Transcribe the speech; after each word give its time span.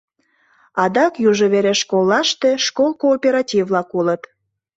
Адак 0.83 1.13
южо 1.29 1.45
вере 1.53 1.73
школлаште 1.81 2.51
школ 2.65 2.91
кооператив-влак 3.01 3.89
улыт. 3.99 4.21